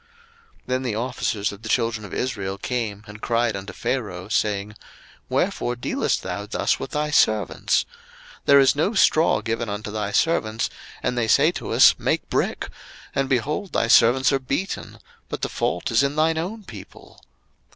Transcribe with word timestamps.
02:005:015 0.61 0.61
Then 0.65 0.81
the 0.81 0.95
officers 0.95 1.51
of 1.51 1.61
the 1.61 1.69
children 1.69 2.03
of 2.03 2.11
Israel 2.11 2.57
came 2.57 3.03
and 3.05 3.21
cried 3.21 3.55
unto 3.55 3.71
Pharaoh, 3.71 4.29
saying, 4.29 4.73
Wherefore 5.29 5.75
dealest 5.75 6.23
thou 6.23 6.47
thus 6.47 6.79
with 6.79 6.89
thy 6.89 7.11
servants? 7.11 7.85
02:005:016 8.45 8.45
There 8.47 8.59
is 8.61 8.75
no 8.75 8.93
straw 8.95 9.41
given 9.43 9.69
unto 9.69 9.91
thy 9.91 10.11
servants, 10.11 10.71
and 11.03 11.15
they 11.15 11.27
say 11.27 11.51
to 11.51 11.69
us, 11.71 11.93
Make 11.99 12.27
brick: 12.31 12.69
and, 13.13 13.29
behold, 13.29 13.73
thy 13.73 13.87
servants 13.87 14.31
are 14.33 14.39
beaten; 14.39 14.97
but 15.29 15.43
the 15.43 15.49
fault 15.49 15.91
is 15.91 16.01
in 16.01 16.15
thine 16.15 16.39
own 16.39 16.63
people. 16.63 17.21